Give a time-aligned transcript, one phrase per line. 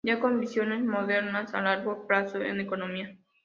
[0.03, 3.19] Ya con visiones modernas a largo plazo en economía.